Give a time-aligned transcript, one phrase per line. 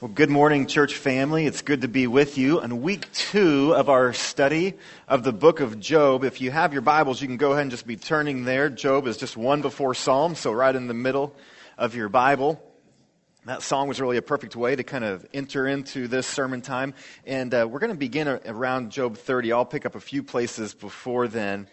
[0.00, 1.44] Well, good morning, church family.
[1.44, 4.72] It's good to be with you on week two of our study
[5.06, 6.24] of the book of Job.
[6.24, 8.70] If you have your Bibles, you can go ahead and just be turning there.
[8.70, 11.36] Job is just one before Psalm, so right in the middle
[11.76, 12.62] of your Bible.
[13.44, 16.94] That song was really a perfect way to kind of enter into this sermon time.
[17.26, 19.52] And uh, we're going to begin around Job 30.
[19.52, 21.68] I'll pick up a few places before then.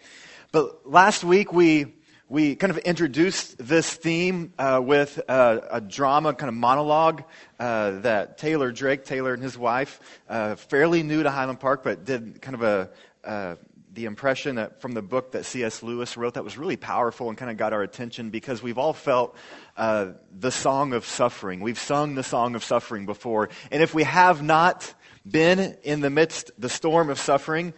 [0.52, 1.94] But last week we
[2.28, 7.24] we kind of introduced this theme uh, with uh, a drama kind of monologue
[7.58, 12.04] uh, that Taylor Drake, Taylor and his wife, uh, fairly new to Highland Park, but
[12.04, 12.90] did kind of a
[13.24, 13.56] uh,
[13.94, 15.82] the impression from the book that C.S.
[15.82, 18.92] Lewis wrote that was really powerful and kind of got our attention because we've all
[18.92, 19.34] felt
[19.76, 21.60] uh, the song of suffering.
[21.60, 24.94] We've sung the song of suffering before, and if we have not
[25.26, 27.72] been in the midst the storm of suffering,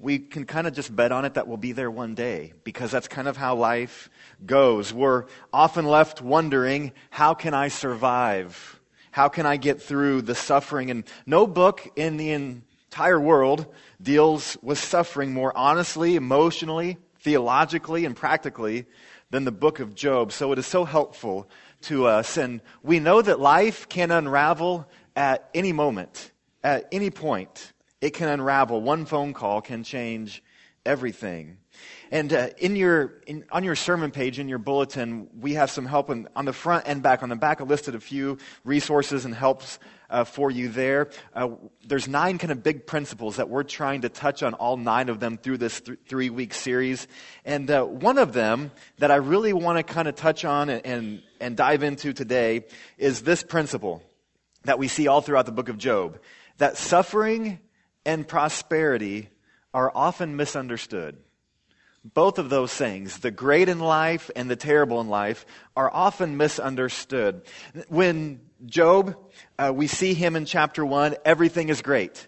[0.00, 2.90] we can kind of just bet on it that we'll be there one day because
[2.90, 4.08] that's kind of how life
[4.46, 4.92] goes.
[4.92, 8.80] We're often left wondering, how can I survive?
[9.10, 10.90] How can I get through the suffering?
[10.90, 13.66] And no book in the entire world
[14.00, 18.86] deals with suffering more honestly, emotionally, theologically, and practically
[19.30, 20.30] than the book of Job.
[20.30, 21.50] So it is so helpful
[21.82, 22.36] to us.
[22.36, 26.30] And we know that life can unravel at any moment,
[26.62, 28.80] at any point it can unravel.
[28.80, 30.42] One phone call can change
[30.86, 31.58] everything.
[32.10, 35.84] And uh, in your, in, on your sermon page, in your bulletin, we have some
[35.84, 37.22] help in, on the front and back.
[37.22, 41.10] On the back, I listed a few resources and helps uh, for you there.
[41.34, 41.50] Uh,
[41.86, 45.20] there's nine kind of big principles that we're trying to touch on, all nine of
[45.20, 47.06] them through this th- three week series.
[47.44, 50.86] And uh, one of them that I really want to kind of touch on and,
[50.86, 52.64] and, and dive into today
[52.96, 54.02] is this principle
[54.64, 56.18] that we see all throughout the book of Job
[56.56, 57.60] that suffering
[58.08, 59.28] and prosperity
[59.74, 61.18] are often misunderstood.
[62.02, 65.44] Both of those things, the great in life and the terrible in life,
[65.76, 67.42] are often misunderstood.
[67.88, 69.14] When Job,
[69.58, 72.26] uh, we see him in chapter 1, everything is great.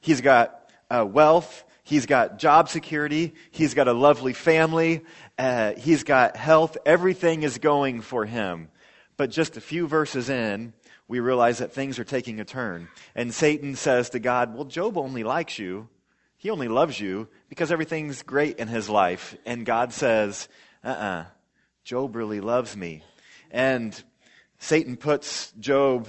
[0.00, 5.04] He's got uh, wealth, he's got job security, he's got a lovely family,
[5.38, 8.68] uh, he's got health, everything is going for him.
[9.16, 10.72] But just a few verses in,
[11.10, 12.86] we realize that things are taking a turn.
[13.16, 15.88] And Satan says to God, Well, Job only likes you.
[16.36, 19.36] He only loves you because everything's great in his life.
[19.44, 20.48] And God says,
[20.84, 21.24] Uh uh-uh, uh
[21.82, 23.02] Job really loves me.
[23.50, 24.00] And
[24.60, 26.06] Satan puts Job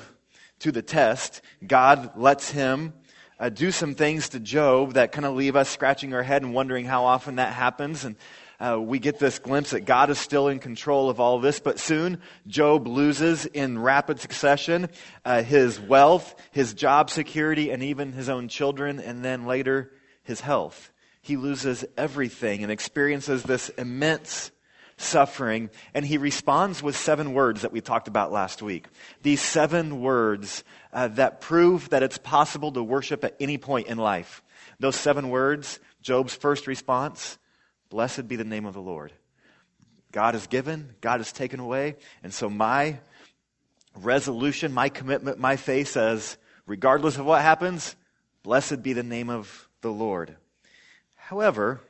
[0.60, 1.42] to the test.
[1.66, 2.94] God lets him
[3.40, 6.54] uh, do some things to Job that kind of leave us scratching our head and
[6.54, 8.06] wondering how often that happens.
[8.06, 8.18] And
[8.62, 11.60] uh, we get this glimpse that God is still in control of all this.
[11.60, 14.90] But soon, Job loses in rapid succession
[15.26, 19.92] uh, his wealth, his job security, and even his own children, and then later,
[20.24, 20.92] his health.
[21.24, 24.52] He loses everything and experiences this immense
[24.98, 28.88] suffering, and he responds with seven words that we talked about last week.
[29.24, 30.64] These seven words
[30.94, 34.44] uh, that prove that it's possible to worship at any point in life.
[34.80, 37.40] Those seven words, Job's first response,
[37.92, 39.12] Blessed be the name of the Lord.
[40.14, 41.98] God has given, God has taken away.
[42.24, 43.00] And so my
[43.96, 47.96] resolution, my commitment, my faith says, regardless of what happens,
[48.44, 50.38] blessed be the name of the Lord.
[51.16, 51.82] However,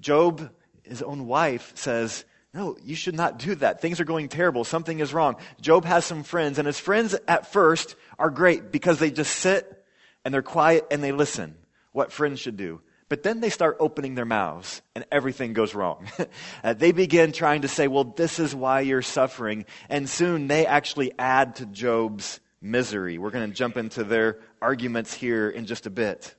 [0.00, 0.50] Job,
[0.82, 3.80] his own wife, says, no, you should not do that.
[3.80, 4.64] Things are going terrible.
[4.64, 5.36] Something is wrong.
[5.60, 9.84] Job has some friends, and his friends at first are great because they just sit
[10.24, 11.54] and they're quiet and they listen.
[11.92, 12.80] What friends should do.
[13.08, 16.08] But then they start opening their mouths and everything goes wrong.
[16.64, 19.64] uh, they begin trying to say, well, this is why you're suffering.
[19.88, 23.16] And soon they actually add to Job's misery.
[23.16, 26.34] We're going to jump into their arguments here in just a bit.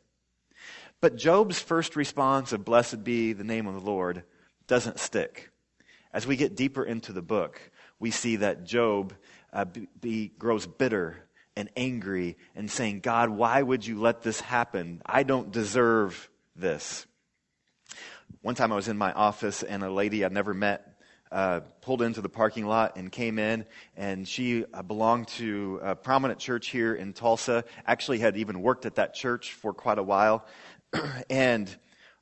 [1.01, 4.23] But Job's first response of blessed be the name of the Lord
[4.67, 5.49] doesn't stick.
[6.13, 7.59] As we get deeper into the book,
[7.99, 9.13] we see that Job
[9.53, 11.17] uh, be, be, grows bitter
[11.55, 15.01] and angry and saying, God, why would you let this happen?
[15.05, 16.29] I don't deserve
[16.59, 17.05] this.
[18.41, 20.89] One time I was in my office and a lady I'd never met
[21.31, 23.65] uh, pulled into the parking lot and came in,
[23.95, 27.63] and she uh, belonged to a prominent church here in Tulsa.
[27.85, 30.45] Actually, had even worked at that church for quite a while,
[31.29, 31.73] and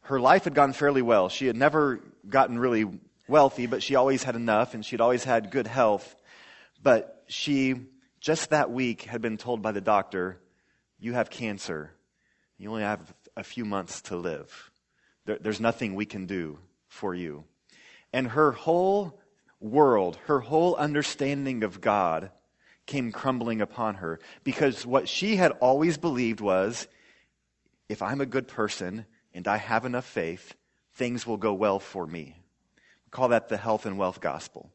[0.02, 1.30] her life had gone fairly well.
[1.30, 2.86] She had never gotten really
[3.28, 6.16] wealthy, but she always had enough, and she'd always had good health.
[6.84, 7.76] But she,
[8.20, 10.42] just that week, had been told by the doctor,
[11.00, 11.92] "You have cancer.
[12.58, 14.72] You only have a few months to live.
[15.26, 17.46] There, there's nothing we can do for you.
[18.12, 19.22] And her whole
[19.60, 22.32] world, her whole understanding of God
[22.86, 26.88] came crumbling upon her because what she had always believed was
[27.88, 30.56] if I'm a good person and I have enough faith,
[30.94, 32.36] things will go well for me.
[33.06, 34.72] We call that the health and wealth gospel.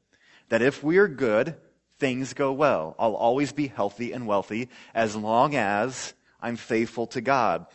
[0.50, 1.56] That if we're good,
[1.98, 2.94] things go well.
[2.98, 7.66] I'll always be healthy and wealthy as long as I'm faithful to God.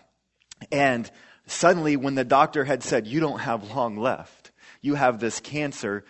[0.71, 1.09] And
[1.45, 4.51] suddenly, when the doctor had said, You don't have long left,
[4.81, 6.06] you have this cancer,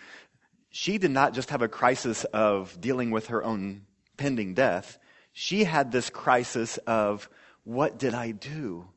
[0.70, 3.82] she did not just have a crisis of dealing with her own
[4.16, 4.98] pending death.
[5.32, 7.28] She had this crisis of,
[7.64, 8.88] What did I do?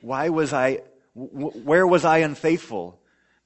[0.00, 0.80] Why was I,
[1.14, 3.00] where was I unfaithful?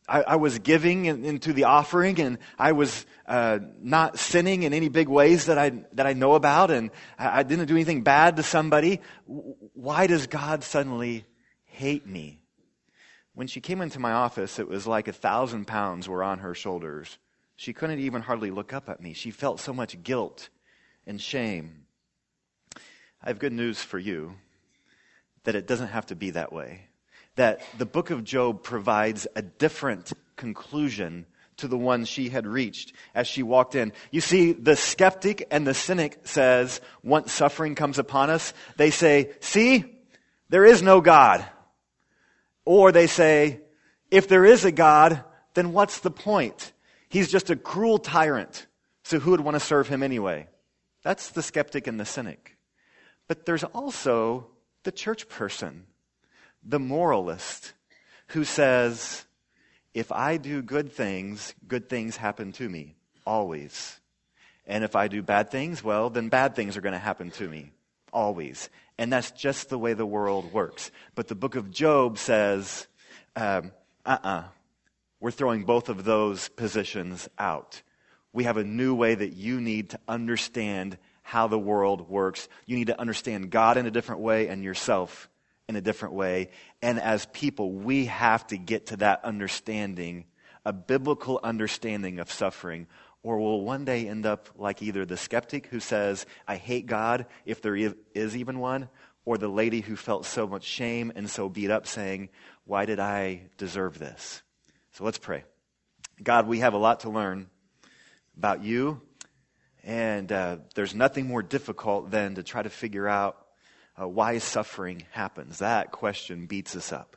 [0.09, 4.73] I, I was giving in, into the offering and I was uh, not sinning in
[4.73, 8.03] any big ways that I, that I know about and I, I didn't do anything
[8.03, 9.01] bad to somebody.
[9.27, 11.27] Why does God suddenly
[11.79, 12.41] hate me?
[13.35, 16.55] When she came into my office, it was like a thousand pounds were on her
[16.55, 17.19] shoulders.
[17.57, 19.13] She couldn't even hardly look up at me.
[19.13, 20.49] She felt so much guilt
[21.07, 21.87] and shame.
[23.23, 24.35] I have good news for you
[25.45, 26.89] that it doesn't have to be that way
[27.39, 31.25] that the book of Job provides a different conclusion
[31.57, 33.93] to the one she had reached as she walked in.
[34.11, 39.31] You see, the skeptic and the cynic says, once suffering comes upon us, they say,
[39.39, 39.85] see,
[40.49, 41.47] there is no God.
[42.69, 43.63] Or they say,
[44.11, 45.25] if there is a God,
[45.55, 46.75] then what's the point?
[47.09, 48.67] He's just a cruel tyrant.
[49.05, 50.49] So who would want to serve him anyway?
[51.03, 52.59] That's the skeptic and the cynic.
[53.27, 54.49] But there's also
[54.83, 55.87] the church person
[56.63, 57.73] the moralist
[58.29, 59.25] who says,
[59.95, 63.99] if I do good things, good things happen to me, always.
[64.67, 67.49] And if I do bad things, well, then bad things are going to happen to
[67.49, 67.71] me,
[68.13, 68.69] always.
[68.99, 70.91] And that's just the way the world works.
[71.15, 72.87] But the book of Job says,
[73.37, 73.73] um,
[74.05, 74.29] uh uh-uh.
[74.29, 74.45] uh,
[75.21, 77.83] we're throwing both of those positions out.
[78.33, 82.49] We have a new way that you need to understand how the world works.
[82.67, 85.29] You need to understand God in a different way and yourself
[85.69, 86.51] in a different way.
[86.81, 90.25] And as people, we have to get to that understanding,
[90.65, 92.87] a biblical understanding of suffering,
[93.23, 97.27] or we'll one day end up like either the skeptic who says, I hate God,
[97.45, 98.89] if there is even one,
[99.25, 102.31] or the lady who felt so much shame and so beat up saying,
[102.65, 104.43] Why did I deserve this?
[104.93, 105.45] So let's pray.
[106.23, 107.49] God, we have a lot to learn
[108.37, 109.01] about you,
[109.85, 113.37] and uh, there's nothing more difficult than to try to figure out
[114.01, 115.59] uh, why suffering happens.
[115.59, 117.17] That question beats us up.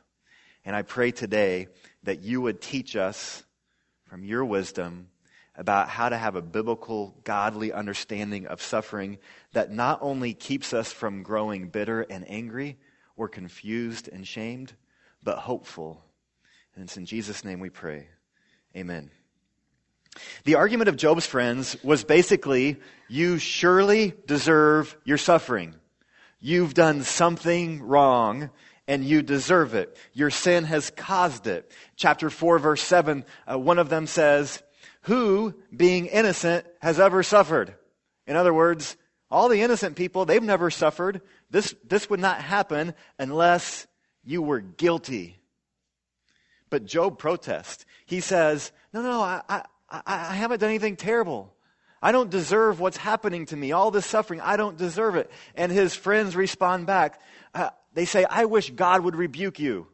[0.66, 1.68] And I pray today
[2.04, 3.44] that you would teach us
[4.10, 5.08] from your wisdom
[5.56, 9.18] about how to have a biblical, godly understanding of suffering
[9.54, 12.78] that not only keeps us from growing bitter and angry
[13.18, 14.74] or confused and shamed,
[15.24, 16.04] but hopeful.
[16.76, 18.08] And it's in Jesus' name we pray.
[18.76, 19.12] Amen.
[20.44, 22.78] The argument of Job's friends was basically,
[23.08, 25.76] you surely deserve your suffering.
[26.40, 28.50] You've done something wrong
[28.88, 29.96] and you deserve it.
[30.14, 31.72] Your sin has caused it.
[31.96, 34.62] Chapter 4, verse 7, uh, one of them says,
[35.04, 37.76] Who, being innocent, has ever suffered?
[38.28, 38.98] In other words,
[39.30, 41.22] all the innocent people, they've never suffered.
[41.50, 43.88] This, this would not happen unless
[44.24, 45.38] you were guilty.
[46.70, 47.86] But Job protests.
[48.06, 49.64] He says, No, no, I, I,
[50.06, 51.54] I haven't done anything terrible.
[52.02, 53.72] I don't deserve what's happening to me.
[53.72, 55.30] All this suffering, I don't deserve it.
[55.56, 57.22] And his friends respond back.
[57.54, 59.88] Uh, they say, I wish God would rebuke you.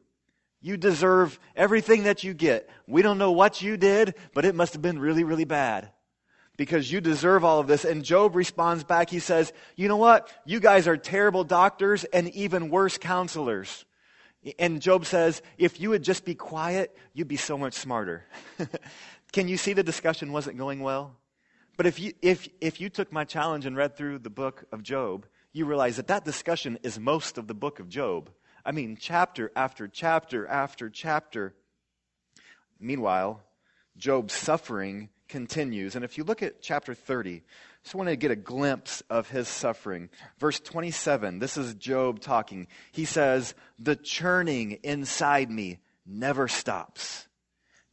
[0.68, 2.70] You deserve everything that you get.
[2.88, 5.92] We don't know what you did, but it must have been really, really bad.
[6.58, 7.86] Because you deserve all of this.
[7.86, 9.10] And Job responds back.
[9.10, 10.30] He says, You know what?
[10.46, 13.86] You guys are terrible doctors and even worse counselors.
[14.60, 18.26] And Job says, If you would just be quiet, you'd be so much smarter.
[19.32, 21.16] Can you see the discussion wasn't going well?
[21.78, 24.84] But if you, if, if you took my challenge and read through the book of
[24.84, 28.32] Job, you realize that that discussion is most of the book of Job.
[28.68, 31.54] I mean, chapter after chapter after chapter.
[32.82, 33.42] Meanwhile,
[33.96, 35.96] Job's suffering continues.
[35.96, 37.42] And if you look at chapter 30, I
[37.82, 40.10] just want to get a glimpse of his suffering.
[40.38, 42.68] Verse 27, this is Job talking.
[42.92, 47.27] He says, The churning inside me never stops.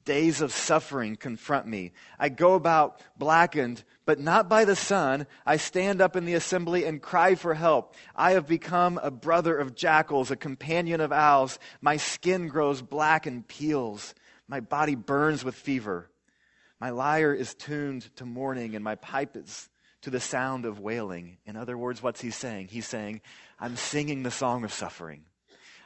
[0.05, 1.93] Days of suffering confront me.
[2.19, 5.27] I go about blackened, but not by the sun.
[5.47, 7.95] I stand up in the assembly and cry for help.
[8.15, 11.59] I have become a brother of jackals, a companion of owls.
[11.81, 14.15] My skin grows black and peels.
[14.47, 16.11] My body burns with fever.
[16.81, 19.71] My lyre is tuned to mourning, and my pipe is
[20.03, 21.39] to the sound of wailing.
[21.47, 22.69] In other words, what's he saying?
[22.69, 23.23] He's saying,
[23.59, 25.25] I'm singing the song of suffering.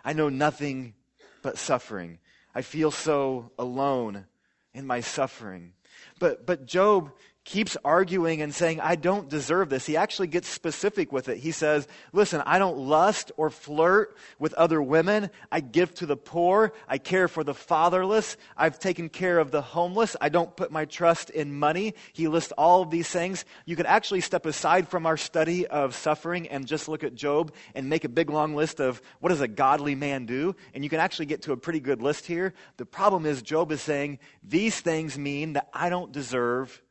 [0.05, 0.95] I know nothing
[1.41, 2.19] but suffering.
[2.55, 4.27] I feel so alone
[4.75, 5.73] in my suffering.
[6.19, 7.13] But, but Job
[7.49, 9.87] keeps arguing and saying, I don't deserve this.
[9.87, 11.39] He actually gets specific with it.
[11.39, 15.31] He says, Listen, I don't lust or flirt with other women.
[15.51, 16.75] I give to the poor.
[16.87, 18.37] I care for the fatherless.
[18.55, 20.15] I've taken care of the homeless.
[20.21, 21.95] I don't put my trust in money.
[22.13, 23.47] He lists all of these things.
[23.65, 27.55] You could actually step aside from our study of suffering and just look at Job
[27.75, 30.55] and make a big long list of what does a godly man do?
[30.75, 32.53] And you can actually get to a pretty good list here.
[32.77, 36.83] The problem is, Job is saying, These things mean that I don't deserve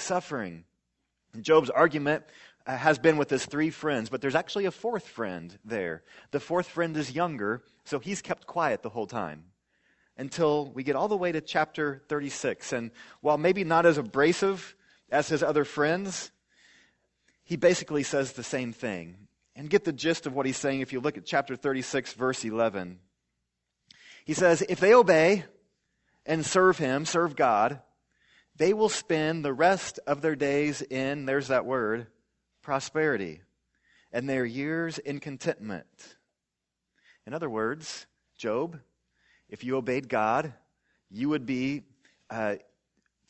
[0.00, 0.64] suffering.
[1.40, 2.24] Job's argument
[2.66, 6.02] uh, has been with his three friends, but there's actually a fourth friend there.
[6.30, 9.44] The fourth friend is younger, so he's kept quiet the whole time
[10.16, 12.72] until we get all the way to chapter 36.
[12.72, 12.90] And
[13.20, 14.74] while maybe not as abrasive
[15.10, 16.30] as his other friends,
[17.44, 19.16] he basically says the same thing.
[19.56, 22.44] And get the gist of what he's saying if you look at chapter 36, verse
[22.44, 22.98] 11.
[24.24, 25.44] He says, If they obey
[26.26, 27.80] and serve him, serve God,
[28.58, 32.08] they will spend the rest of their days in, there's that word,
[32.60, 33.40] prosperity,
[34.12, 35.86] and their years in contentment.
[37.24, 38.78] In other words, Job,
[39.48, 40.52] if you obeyed God,
[41.08, 41.84] you would be
[42.30, 42.56] uh,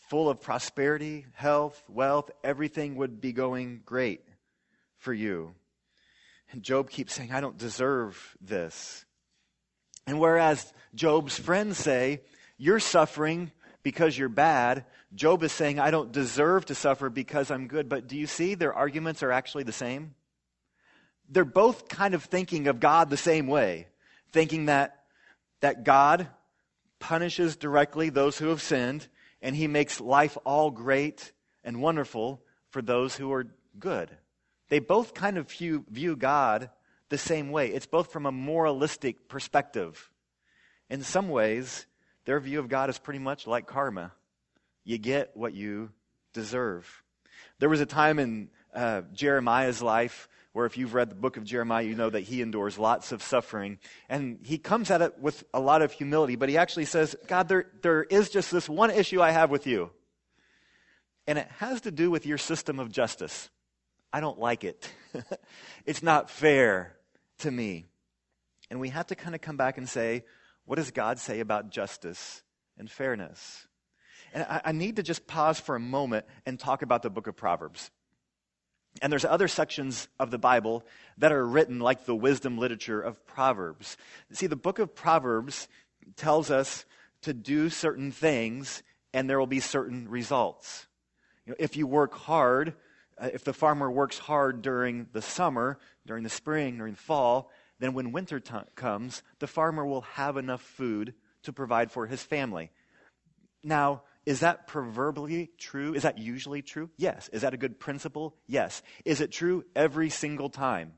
[0.09, 4.23] full of prosperity, health, wealth, everything would be going great
[4.97, 5.55] for you.
[6.51, 9.05] And Job keeps saying, I don't deserve this.
[10.07, 12.23] And whereas Job's friends say,
[12.57, 17.69] You're suffering because you're bad, Job is saying, I don't deserve to suffer because I'm
[17.69, 17.89] good.
[17.89, 20.15] But do you see their arguments are actually the same?
[21.29, 23.89] They're both kind of thinking of God the same way,
[24.33, 25.05] thinking that,
[25.61, 26.29] that God
[26.99, 29.07] punishes directly those who have sinned,
[29.41, 31.33] and he makes life all great
[31.65, 33.47] and wonderful for those who are
[33.79, 34.11] good.
[34.69, 36.71] They both kind of view, view God
[37.09, 37.69] the same way.
[37.69, 40.11] It's both from a moralistic perspective.
[40.91, 41.87] In some ways,
[42.29, 44.13] their view of God is pretty much like karma
[44.85, 45.89] you get what you
[46.35, 47.03] deserve.
[47.59, 51.45] There was a time in uh, Jeremiah's life where, if you've read the book of
[51.45, 53.79] Jeremiah, you know that he endures lots of suffering.
[54.11, 57.49] And he comes at it with a lot of humility, but he actually says, God,
[57.49, 59.89] there, there is just this one issue I have with you.
[61.27, 63.49] And it has to do with your system of justice.
[64.13, 64.93] I don't like it.
[65.87, 66.95] it's not fair
[67.39, 67.87] to me.
[68.71, 70.25] And we have to kind of come back and say,
[70.69, 72.43] what does God say about justice
[72.77, 73.67] and fairness?
[74.35, 77.27] And I, I need to just pause for a moment and talk about the book
[77.27, 77.91] of Proverbs.
[79.01, 80.85] And there's other sections of the Bible
[81.17, 83.97] that are written like the wisdom literature of Proverbs.
[84.33, 85.69] See, the book of Proverbs
[86.17, 86.85] tells us
[87.23, 88.83] to do certain things
[89.15, 90.87] and there will be certain results.
[91.47, 92.75] You know, if you work hard,
[93.17, 97.51] uh, if the farmer works hard during the summer, during the spring, during the fall,
[97.79, 102.23] then when winter t- comes, the farmer will have enough food to provide for his
[102.23, 102.71] family.
[103.63, 105.95] Now, is that proverbially true?
[105.95, 106.91] Is that usually true?
[106.97, 107.29] Yes.
[107.33, 108.37] Is that a good principle?
[108.47, 108.83] Yes.
[109.05, 110.93] Is it true every single time?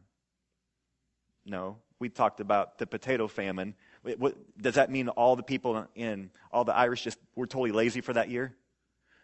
[1.45, 1.79] No.
[1.99, 3.75] We talked about the potato famine.
[4.03, 8.01] What, does that mean all the people in all the Irish just were totally lazy
[8.01, 8.57] for that year?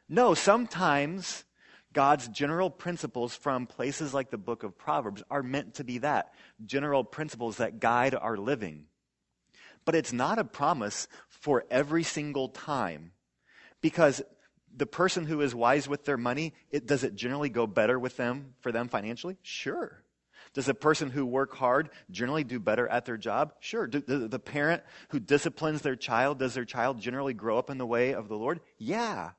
[0.09, 0.35] No.
[0.35, 1.45] Sometimes
[1.97, 6.35] God's general principles from places like the book of Proverbs are meant to be that
[6.67, 8.85] general principles that guide our living.
[9.87, 13.13] But it's not a promise for every single time
[13.81, 14.21] because
[14.77, 18.19] the person who is wise with their money, it, does it generally go better with
[18.19, 19.39] them for them financially?
[19.41, 20.05] Sure.
[20.53, 23.55] Does a person who work hard generally do better at their job?
[23.61, 23.87] Sure.
[23.87, 27.79] Do, the, the parent who disciplines their child, does their child generally grow up in
[27.79, 28.61] the way of the Lord?
[28.77, 29.31] Yeah.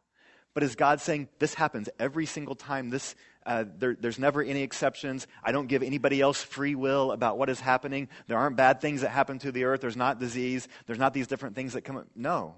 [0.57, 2.89] But is God saying this happens every single time?
[2.89, 3.13] This
[3.45, 5.27] uh, there, there's never any exceptions.
[5.43, 8.09] I don't give anybody else free will about what is happening.
[8.25, 9.81] There aren't bad things that happen to the earth.
[9.81, 10.67] There's not disease.
[10.87, 11.97] There's not these different things that come.
[11.97, 12.07] Up.
[12.15, 12.55] No,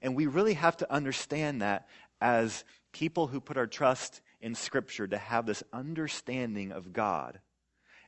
[0.00, 1.88] and we really have to understand that
[2.22, 7.38] as people who put our trust in Scripture to have this understanding of God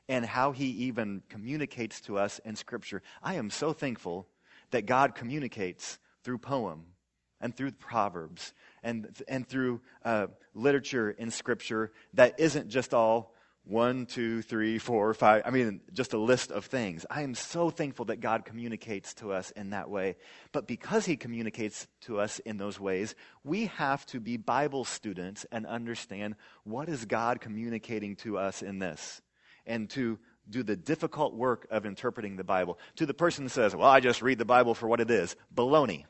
[0.09, 3.03] and how He even communicates to us in Scripture.
[3.21, 4.27] I am so thankful
[4.71, 6.94] that God communicates through poem
[7.45, 10.25] and through Proverbs and, and through uh,
[10.55, 13.35] literature in Scripture that isn't just all
[13.65, 15.43] one, two, three, four, five.
[15.45, 17.05] I mean, just a list of things.
[17.07, 20.15] I am so thankful that God communicates to us in that way.
[20.53, 25.45] But because He communicates to us in those ways, we have to be Bible students
[25.51, 29.21] and understand what is God communicating to us in this.
[29.67, 30.17] And to
[30.49, 32.79] do the difficult work of interpreting the Bible.
[32.95, 35.35] To the person who says, well, I just read the Bible for what it is.
[35.55, 36.05] Baloney.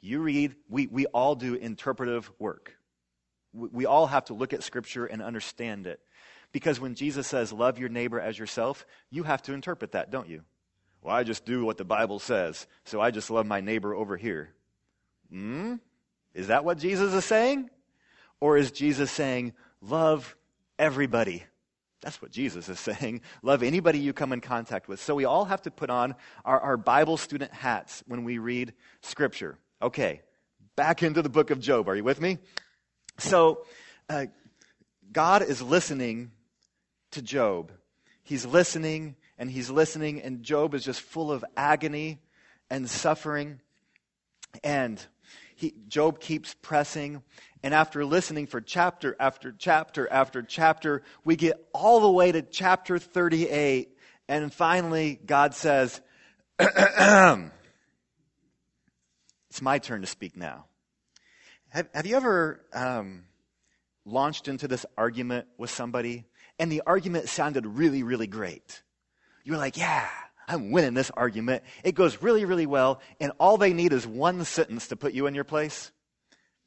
[0.00, 2.76] You read, we, we all do interpretive work.
[3.52, 6.00] We, we all have to look at Scripture and understand it.
[6.52, 10.28] Because when Jesus says, love your neighbor as yourself, you have to interpret that, don't
[10.28, 10.42] you?
[11.02, 14.16] Well, I just do what the Bible says, so I just love my neighbor over
[14.16, 14.52] here.
[15.30, 15.76] Hmm?
[16.34, 17.70] Is that what Jesus is saying?
[18.40, 20.36] Or is Jesus saying, love
[20.78, 21.44] everybody?
[22.00, 23.20] That's what Jesus is saying.
[23.42, 25.02] Love anybody you come in contact with.
[25.02, 26.14] So we all have to put on
[26.46, 29.58] our, our Bible student hats when we read Scripture.
[29.82, 30.20] Okay,
[30.76, 31.88] back into the book of Job.
[31.88, 32.36] Are you with me?
[33.16, 33.64] So,
[34.10, 34.26] uh,
[35.10, 36.32] God is listening
[37.12, 37.72] to Job.
[38.22, 42.20] He's listening and he's listening, and Job is just full of agony
[42.68, 43.60] and suffering.
[44.62, 45.02] And
[45.56, 47.22] he, Job keeps pressing.
[47.62, 52.42] And after listening for chapter after chapter after chapter, we get all the way to
[52.42, 53.96] chapter 38.
[54.28, 56.02] And finally, God says,
[59.50, 60.66] It's my turn to speak now.
[61.70, 63.24] Have, have you ever um,
[64.04, 66.24] launched into this argument with somebody
[66.58, 68.82] and the argument sounded really, really great?
[69.44, 70.08] You were like, yeah,
[70.46, 71.64] I'm winning this argument.
[71.84, 75.26] It goes really, really well, and all they need is one sentence to put you
[75.26, 75.90] in your place.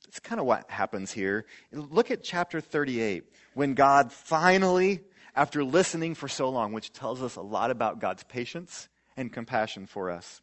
[0.05, 1.45] That's kind of what happens here.
[1.71, 3.23] Look at chapter 38,
[3.55, 5.01] when God finally,
[5.35, 9.85] after listening for so long, which tells us a lot about God's patience and compassion
[9.85, 10.42] for us,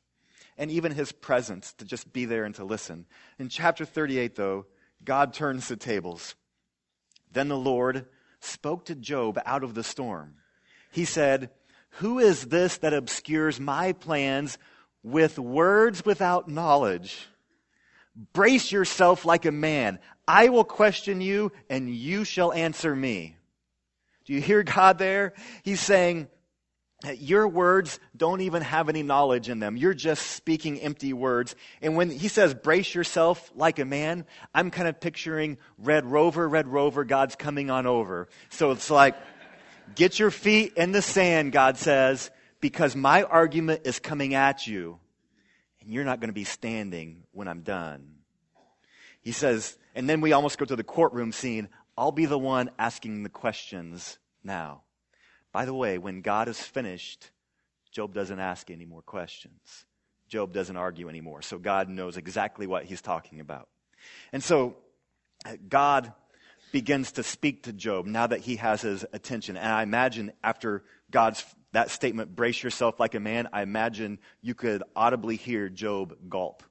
[0.60, 3.06] and even his presence to just be there and to listen.
[3.38, 4.66] In chapter 38, though,
[5.02, 6.34] God turns the tables.
[7.32, 8.04] Then the Lord
[8.40, 10.34] spoke to Job out of the storm.
[10.92, 11.48] He said,
[11.92, 14.58] Who is this that obscures my plans
[15.02, 17.26] with words without knowledge?
[18.34, 19.98] Brace yourself like a man.
[20.28, 23.36] I will question you, and you shall answer me.
[24.26, 25.32] Do you hear God there?
[25.62, 26.28] He's saying,
[27.16, 29.76] your words don't even have any knowledge in them.
[29.76, 31.56] You're just speaking empty words.
[31.80, 36.48] And when he says, brace yourself like a man, I'm kind of picturing Red Rover,
[36.48, 38.28] Red Rover, God's coming on over.
[38.50, 39.16] So it's like,
[39.94, 42.30] get your feet in the sand, God says,
[42.60, 44.98] because my argument is coming at you.
[45.80, 48.16] And you're not going to be standing when I'm done.
[49.22, 51.70] He says, and then we almost go to the courtroom scene.
[51.96, 54.82] I'll be the one asking the questions now.
[55.52, 57.30] By the way, when God is finished,
[57.90, 59.84] Job doesn't ask any more questions.
[60.28, 61.42] Job doesn't argue anymore.
[61.42, 63.68] So God knows exactly what he's talking about.
[64.32, 64.76] And so
[65.68, 66.12] God
[66.72, 69.56] begins to speak to Job now that he has his attention.
[69.56, 74.54] And I imagine after God's that statement, brace yourself like a man, I imagine you
[74.54, 76.64] could audibly hear Job gulp.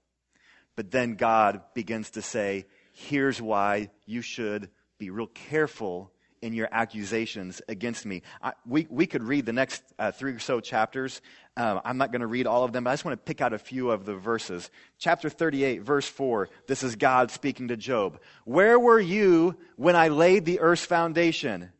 [0.76, 6.70] But then God begins to say, here's why you should be real careful in your
[6.72, 8.22] accusations against me.
[8.42, 11.22] I, we, we could read the next uh, three or so chapters.
[11.58, 13.42] Um, I'm not going to read all of them, but I just want to pick
[13.42, 14.70] out a few of the verses.
[14.98, 18.20] Chapter 38, verse 4, this is God speaking to Job.
[18.46, 21.72] Where were you when I laid the earth's foundation?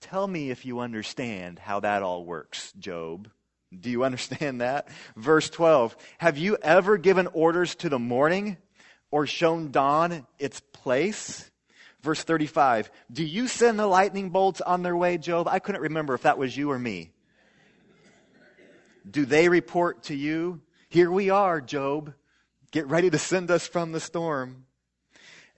[0.00, 3.30] Tell me if you understand how that all works, Job.
[3.74, 4.88] Do you understand that?
[5.16, 8.58] Verse 12, have you ever given orders to the morning
[9.10, 11.50] or shown dawn its place?
[12.04, 15.48] Verse 35 Do you send the lightning bolts on their way, Job?
[15.48, 17.12] I couldn't remember if that was you or me.
[19.10, 20.60] Do they report to you?
[20.90, 22.12] Here we are, Job.
[22.72, 24.66] Get ready to send us from the storm.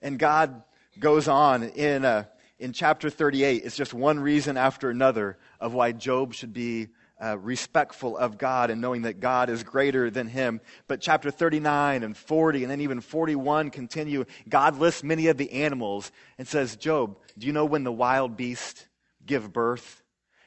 [0.01, 0.63] And God
[0.97, 2.23] goes on in, uh,
[2.59, 3.63] in chapter 38.
[3.65, 6.87] It's just one reason after another of why Job should be
[7.23, 10.61] uh, respectful of God and knowing that God is greater than him.
[10.87, 14.25] But chapter 39 and 40 and then even 41 continue.
[14.47, 18.37] God lists many of the animals and says, Job, do you know when the wild
[18.37, 18.85] beasts
[19.25, 20.03] give birth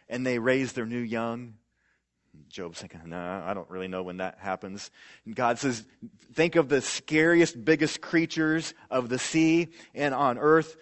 [0.09, 1.55] and they raise their new young?
[2.49, 4.91] Job's thinking, no, I don't really know when that happens.
[5.25, 5.85] And God says,
[6.33, 10.77] think of the scariest, biggest creatures of the sea and on earth.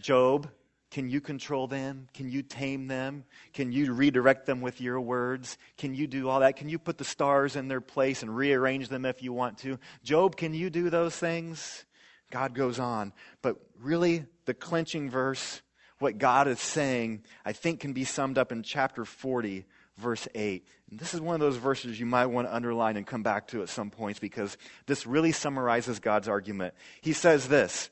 [0.00, 0.48] Job,
[0.94, 2.06] can you control them?
[2.14, 3.24] Can you tame them?
[3.52, 5.58] Can you redirect them with your words?
[5.76, 6.54] Can you do all that?
[6.54, 9.80] Can you put the stars in their place and rearrange them if you want to?
[10.04, 11.84] Job, can you do those things?
[12.30, 13.12] God goes on.
[13.42, 15.62] But really, the clinching verse,
[15.98, 19.64] what God is saying, I think can be summed up in chapter 40,
[19.96, 20.64] verse 8.
[20.92, 23.48] And this is one of those verses you might want to underline and come back
[23.48, 26.72] to at some points because this really summarizes God's argument.
[27.00, 27.90] He says this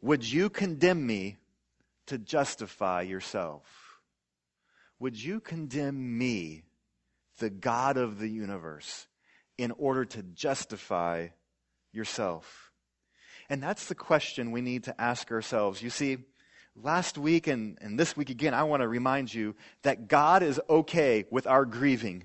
[0.00, 1.36] Would you condemn me?
[2.06, 4.00] To justify yourself?
[4.98, 6.62] Would you condemn me,
[7.38, 9.06] the God of the universe,
[9.58, 11.28] in order to justify
[11.92, 12.72] yourself?
[13.48, 15.82] And that's the question we need to ask ourselves.
[15.82, 16.18] You see,
[16.74, 20.60] last week and, and this week again, I want to remind you that God is
[20.68, 22.24] okay with our grieving,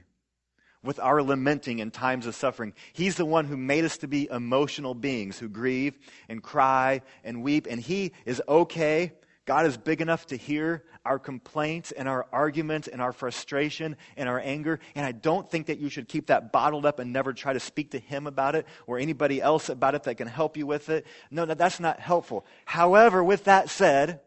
[0.83, 2.73] with our lamenting in times of suffering.
[2.93, 5.97] He's the one who made us to be emotional beings who grieve
[6.29, 9.11] and cry and weep, and He is okay
[9.49, 14.29] God is big enough to hear our complaints and our arguments and our frustration and
[14.29, 14.79] our anger.
[14.93, 17.59] And I don't think that you should keep that bottled up and never try to
[17.59, 20.89] speak to Him about it or anybody else about it that can help you with
[20.89, 21.07] it.
[21.31, 22.45] No, no that's not helpful.
[22.63, 24.19] However, with that said,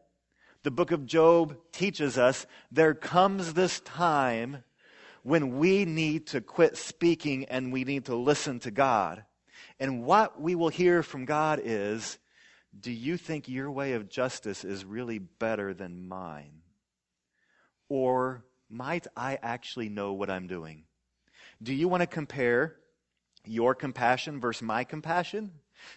[0.64, 4.64] the book of Job teaches us there comes this time
[5.22, 9.22] when we need to quit speaking and we need to listen to God.
[9.78, 12.18] And what we will hear from God is,
[12.78, 16.62] do you think your way of justice is really better than mine?
[17.88, 20.84] Or might I actually know what I'm doing?
[21.62, 22.76] Do you want to compare
[23.44, 25.52] your compassion versus my compassion?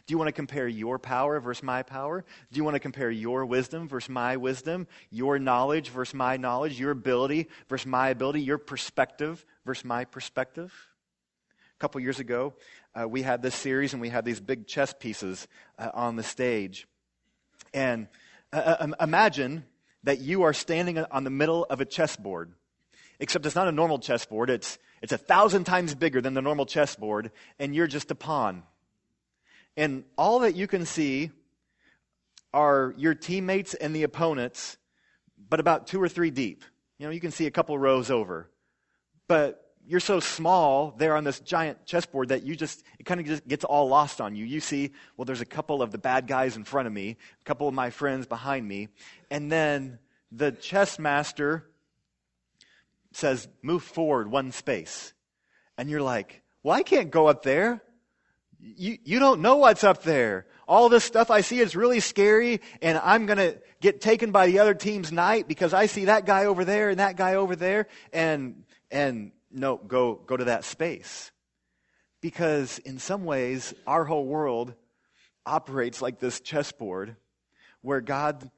[0.06, 2.26] Do you want to compare your power versus my power?
[2.52, 4.88] Do you want to compare your wisdom versus my wisdom?
[5.12, 6.80] Your knowledge versus my knowledge?
[6.80, 8.42] Your ability versus my ability?
[8.42, 10.74] Your perspective versus my perspective?
[11.76, 12.54] A couple years ago,
[13.00, 16.24] uh, we had this series and we had these big chess pieces uh, on the
[16.24, 16.88] stage.
[17.74, 18.08] And
[18.54, 19.66] um, imagine
[20.04, 22.54] that you are standing on the middle of a chessboard,
[23.20, 24.50] except it's not a normal chessboard.
[24.50, 28.64] It's, it's a thousand times bigger than the normal chessboard, and you're just a pawn.
[29.76, 31.32] And all that you can see
[32.54, 34.78] are your teammates and the opponents,
[35.50, 36.64] but about two or three deep.
[36.98, 38.50] You know, you can see a couple rows over.
[39.28, 43.26] But you're so small there on this giant chessboard that you just, it kind of
[43.26, 44.46] just gets all lost on you.
[44.46, 47.44] You see, well, there's a couple of the bad guys in front of me, a
[47.46, 48.90] couple of my friends behind me,
[49.30, 50.00] and then
[50.32, 51.70] the chess master
[53.12, 55.14] says, move forward one space.
[55.78, 57.82] And you're like, well, I can't go up there.
[58.60, 60.48] You, you don't know what's up there.
[60.68, 64.48] All this stuff I see is really scary, and I'm going to get taken by
[64.48, 67.56] the other team's knight because I see that guy over there and that guy over
[67.56, 71.32] there, and, and no, go, go to that space.
[72.22, 74.74] Because in some ways, our whole world
[75.46, 77.16] operates like this chessboard
[77.82, 78.50] where God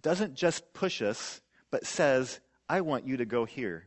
[0.00, 3.84] doesn't just push us, but says, I want you to go here.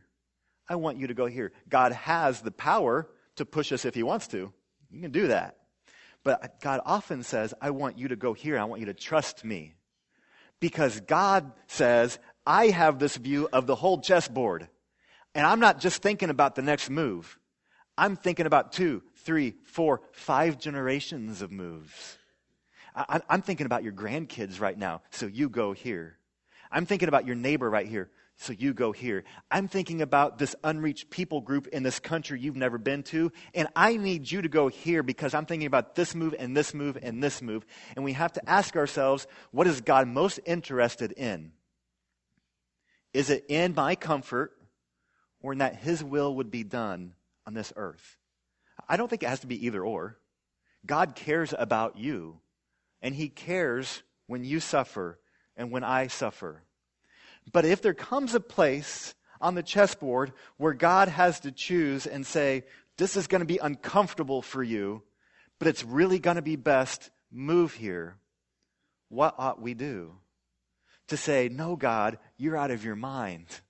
[0.68, 1.52] I want you to go here.
[1.68, 4.52] God has the power to push us if He wants to.
[4.90, 5.56] You can do that.
[6.22, 8.58] But God often says, I want you to go here.
[8.58, 9.74] I want you to trust me.
[10.60, 14.68] Because God says, I have this view of the whole chessboard.
[15.34, 17.38] And I'm not just thinking about the next move.
[17.96, 22.18] I'm thinking about two, three, four, five generations of moves.
[22.94, 26.18] I, am thinking about your grandkids right now, so you go here.
[26.70, 29.24] I'm thinking about your neighbor right here, so you go here.
[29.50, 33.68] I'm thinking about this unreached people group in this country you've never been to, and
[33.74, 36.96] I need you to go here because I'm thinking about this move and this move
[37.00, 37.66] and this move.
[37.96, 41.52] And we have to ask ourselves, what is God most interested in?
[43.12, 44.52] Is it in my comfort
[45.44, 47.12] or in that His will would be done
[47.46, 48.16] on this earth.
[48.88, 50.16] I don't think it has to be either or.
[50.86, 52.38] God cares about you,
[53.02, 55.18] and He cares when you suffer
[55.54, 56.62] and when I suffer.
[57.52, 62.26] But if there comes a place on the chessboard where God has to choose and
[62.26, 62.64] say,
[62.96, 65.02] this is going to be uncomfortable for you,
[65.58, 68.16] but it's really going to be best, move here,
[69.10, 70.14] what ought we do?
[71.08, 73.60] To say, no, God, you're out of your mind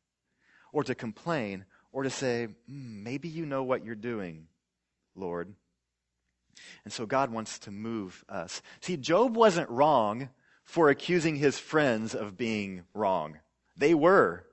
[0.74, 4.48] or to complain, or to say, mm, maybe you know what you're doing,
[5.14, 5.54] Lord.
[6.82, 8.60] And so God wants to move us.
[8.80, 10.30] See, Job wasn't wrong
[10.64, 13.38] for accusing his friends of being wrong.
[13.76, 14.44] They were.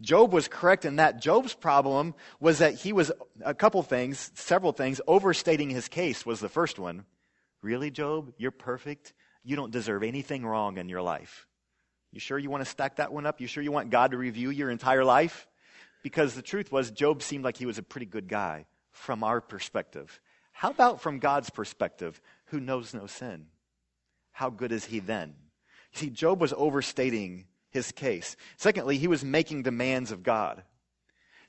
[0.00, 1.20] Job was correct in that.
[1.20, 3.12] Job's problem was that he was
[3.44, 7.04] a couple things, several things, overstating his case was the first one.
[7.60, 8.32] Really, Job?
[8.38, 9.12] You're perfect?
[9.44, 11.46] You don't deserve anything wrong in your life.
[12.12, 13.40] You sure you want to stack that one up?
[13.40, 15.48] You sure you want God to review your entire life?
[16.02, 19.40] Because the truth was, Job seemed like he was a pretty good guy from our
[19.40, 20.20] perspective.
[20.52, 23.46] How about from God's perspective, who knows no sin?
[24.32, 25.34] How good is he then?
[25.94, 28.36] You See, Job was overstating his case.
[28.56, 30.62] Secondly, he was making demands of God.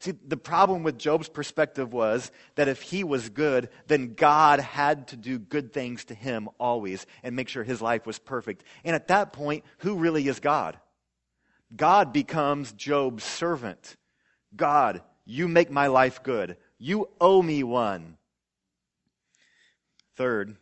[0.04, 5.08] See, the problem with Job's perspective was that if he was good, then God had
[5.08, 8.66] to do good things to him always and make sure his life was perfect.
[8.84, 10.78] And at that point, who really is God?
[11.74, 13.96] God becomes Job's servant.
[14.54, 16.58] God, you make my life good.
[16.78, 18.18] You owe me one.
[20.18, 20.58] Third,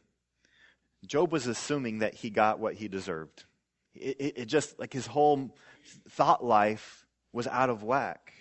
[1.04, 3.46] Job was assuming that he got what he deserved.
[3.96, 5.58] It, it, it just, like his whole
[6.10, 8.32] thought life was out of whack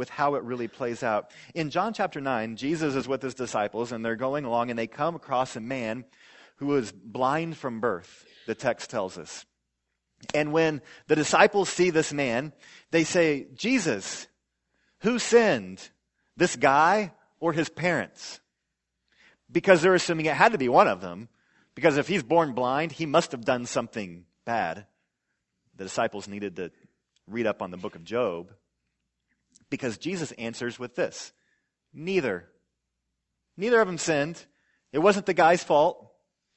[0.00, 1.30] with how it really plays out.
[1.54, 4.86] In John chapter 9, Jesus is with his disciples, and they're going along, and they
[4.86, 6.06] come across a man
[6.56, 9.44] who was blind from birth, the text tells us.
[10.32, 12.54] And when the disciples see this man,
[12.90, 14.26] they say, Jesus,
[15.00, 15.90] who sinned?
[16.34, 18.40] This guy or his parents?
[19.52, 21.28] Because they're assuming it had to be one of them.
[21.74, 24.86] Because if he's born blind, he must have done something bad.
[25.76, 26.70] the disciples needed to
[27.26, 28.50] read up on the book of Job
[29.70, 31.32] because Jesus answers with this
[31.92, 32.48] Neither.
[33.56, 34.44] Neither of them sinned.
[34.92, 36.12] It wasn't the guy's fault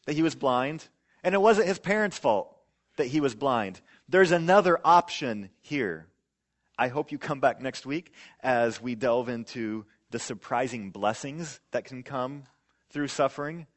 [0.05, 0.87] that he was blind,
[1.23, 2.55] and it wasn't his parents' fault
[2.97, 3.81] that he was blind.
[4.07, 6.07] There's another option here.
[6.77, 11.85] I hope you come back next week as we delve into the surprising blessings that
[11.85, 12.43] can come
[12.89, 13.67] through suffering.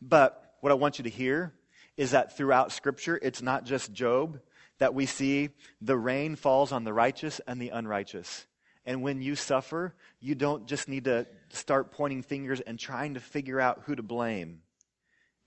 [0.00, 1.54] But what I want you to hear
[1.96, 4.40] is that throughout Scripture, it's not just Job
[4.78, 5.50] that we see
[5.80, 8.46] the rain falls on the righteous and the unrighteous.
[8.86, 13.20] And when you suffer, you don't just need to start pointing fingers and trying to
[13.20, 14.62] figure out who to blame.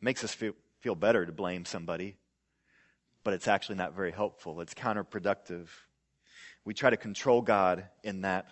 [0.02, 2.16] It makes us feel, feel better to blame somebody,
[3.24, 4.62] but it's actually not very helpful.
[4.62, 5.68] It's counterproductive.
[6.66, 8.48] We try to control God in that.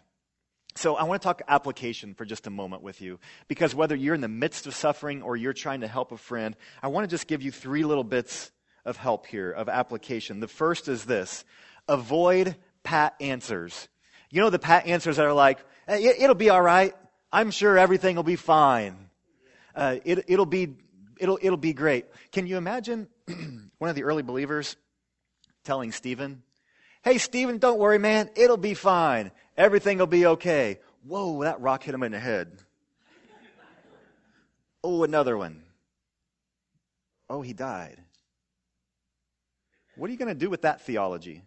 [0.76, 3.20] So I want to talk application for just a moment with you.
[3.48, 6.56] Because whether you're in the midst of suffering or you're trying to help a friend,
[6.82, 8.52] I want to just give you three little bits
[8.86, 10.39] of help here, of application.
[10.39, 11.46] The first is this
[11.88, 13.89] avoid pat answers.
[14.32, 16.96] You know the pat answers that are like, it'll be all right.
[17.32, 19.10] I'm sure everything will be fine.
[19.76, 20.76] Uh, it, it'll be
[21.20, 22.06] it'll it'll be great.
[22.32, 23.08] Can you imagine
[23.78, 24.76] one of the early believers
[25.63, 26.44] telling Stephen,
[27.04, 28.30] "Hey Stephen, don't worry, man.
[28.36, 29.32] It'll be fine.
[29.58, 32.58] Everything will be okay." Whoa, that rock hit him in the head.
[34.84, 35.62] Oh, another one.
[37.30, 38.04] Oh, he died.
[39.96, 41.44] What are you going to do with that theology?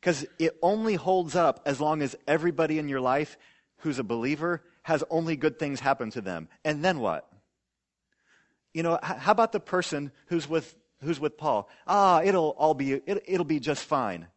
[0.00, 3.36] Because it only holds up as long as everybody in your life
[3.78, 6.48] who's a believer has only good things happen to them.
[6.64, 7.30] And then what?
[8.72, 11.68] You know, how about the person who's with, who's with Paul?
[11.86, 14.28] Ah, it'll all be, it, it'll be just fine.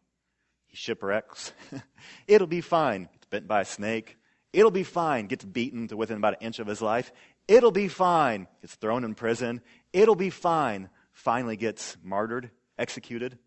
[0.66, 1.52] He shipwrecks.
[2.26, 3.08] it'll be fine.
[3.12, 4.18] Gets bitten by a snake.
[4.52, 5.28] It'll be fine.
[5.28, 7.10] Gets beaten to within about an inch of his life.
[7.48, 8.48] It'll be fine.
[8.60, 9.62] Gets thrown in prison.
[9.92, 10.90] It'll be fine.
[11.12, 13.38] Finally gets martyred, executed.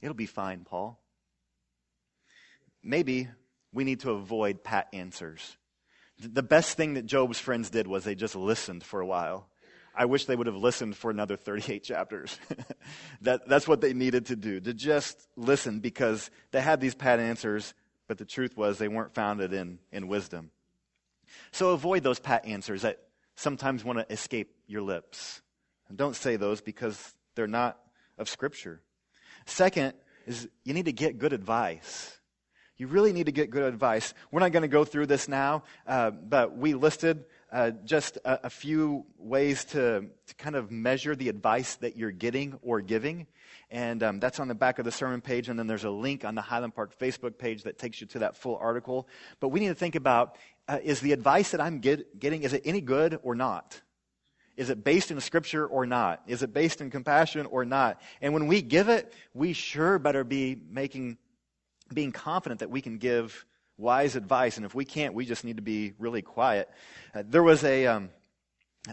[0.00, 1.00] It'll be fine, Paul
[2.88, 3.28] maybe
[3.72, 5.56] we need to avoid pat answers.
[6.18, 9.48] The best thing that Job's friends did was they just listened for a while.
[9.94, 12.38] I wish they would have listened for another 38 chapters.
[13.20, 17.20] that, that's what they needed to do, to just listen because they had these pat
[17.20, 17.74] answers,
[18.06, 20.50] but the truth was they weren't founded in, in wisdom.
[21.52, 23.00] So avoid those pat answers that
[23.36, 25.42] sometimes want to escape your lips.
[25.88, 27.78] And don't say those because they're not
[28.18, 28.80] of Scripture.
[29.46, 29.94] Second
[30.26, 32.17] is you need to get good advice.
[32.78, 34.14] You really need to get good advice.
[34.30, 38.46] We're not going to go through this now, uh, but we listed uh, just a,
[38.46, 43.26] a, few ways to, to, kind of measure the advice that you're getting or giving.
[43.68, 45.48] And um, that's on the back of the sermon page.
[45.48, 48.20] And then there's a link on the Highland Park Facebook page that takes you to
[48.20, 49.08] that full article.
[49.40, 50.36] But we need to think about
[50.68, 53.80] uh, is the advice that I'm get, getting, is it any good or not?
[54.56, 56.22] Is it based in scripture or not?
[56.28, 58.00] Is it based in compassion or not?
[58.20, 61.18] And when we give it, we sure better be making
[61.92, 63.44] being confident that we can give
[63.76, 64.56] wise advice.
[64.56, 66.68] And if we can't, we just need to be really quiet.
[67.14, 68.10] Uh, there was a, um,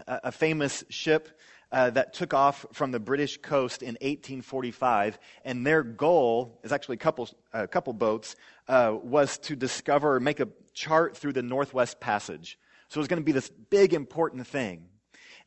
[0.06, 1.38] a famous ship
[1.72, 6.94] uh, that took off from the British coast in 1845, and their goal is actually
[6.94, 8.36] a couple, a couple boats
[8.68, 12.58] uh, was to discover, make a chart through the Northwest Passage.
[12.88, 14.88] So it was going to be this big important thing,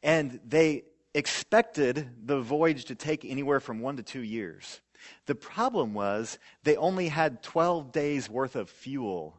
[0.04, 0.84] and they
[1.14, 4.82] expected the voyage to take anywhere from one to two years.
[5.26, 9.38] The problem was they only had 12 days worth of fuel.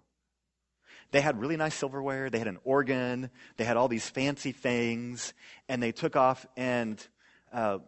[1.11, 5.35] They had really nice silverware, they had an organ, they had all these fancy things,
[5.69, 6.47] and they took off.
[6.57, 7.05] And
[7.53, 7.79] uh,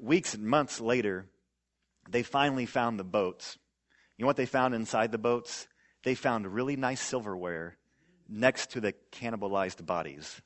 [0.00, 1.26] weeks and months later,
[2.10, 3.58] they finally found the boats.
[4.16, 5.68] You know what they found inside the boats?
[6.02, 7.76] They found really nice silverware
[8.28, 10.40] next to the cannibalized bodies.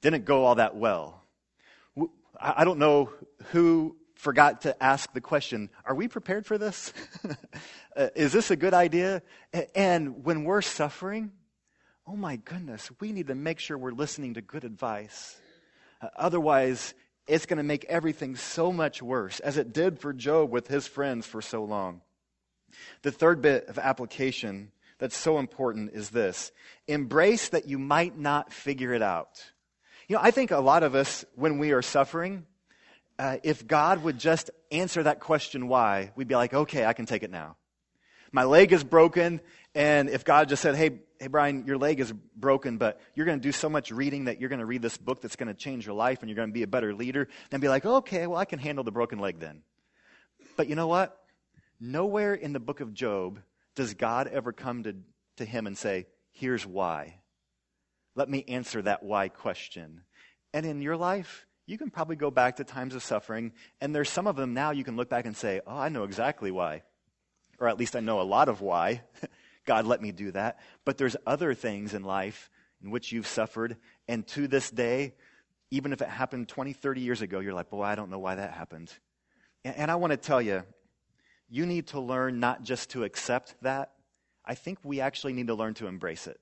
[0.00, 1.22] Didn't go all that well.
[2.38, 3.10] I don't know
[3.52, 6.92] who forgot to ask the question Are we prepared for this?
[7.96, 9.22] Uh, is this a good idea?
[9.72, 11.30] And when we're suffering,
[12.08, 15.36] oh my goodness, we need to make sure we're listening to good advice.
[16.00, 16.92] Uh, otherwise,
[17.28, 20.88] it's going to make everything so much worse, as it did for Job with his
[20.88, 22.00] friends for so long.
[23.02, 26.50] The third bit of application that's so important is this
[26.88, 29.44] embrace that you might not figure it out.
[30.08, 32.44] You know, I think a lot of us, when we are suffering,
[33.18, 37.06] uh, if God would just answer that question why, we'd be like, okay, I can
[37.06, 37.56] take it now.
[38.32, 39.40] My leg is broken,
[39.74, 43.38] and if God just said, hey, hey, Brian, your leg is broken, but you're going
[43.38, 45.54] to do so much reading that you're going to read this book that's going to
[45.54, 48.26] change your life and you're going to be a better leader, then be like, okay,
[48.26, 49.62] well, I can handle the broken leg then.
[50.56, 51.16] But you know what?
[51.80, 53.40] Nowhere in the book of Job
[53.76, 54.96] does God ever come to,
[55.36, 57.20] to him and say, here's why.
[58.16, 60.02] Let me answer that why question.
[60.52, 64.10] And in your life, you can probably go back to times of suffering, and there's
[64.10, 66.82] some of them now you can look back and say, oh, I know exactly why.
[67.58, 69.02] Or at least I know a lot of why
[69.64, 70.58] God let me do that.
[70.84, 72.50] But there's other things in life
[72.82, 73.76] in which you've suffered,
[74.08, 75.14] and to this day,
[75.70, 78.34] even if it happened 20, 30 years ago, you're like, boy, I don't know why
[78.34, 78.92] that happened.
[79.64, 80.62] And, I want to tell you,
[81.48, 83.92] you need to learn not just to accept that,
[84.44, 86.38] I think we actually need to learn to embrace it.